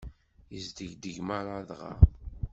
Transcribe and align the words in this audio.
Yesdegdeg 0.53 1.17
merra 1.27 1.53
adɣaɣ. 1.59 1.99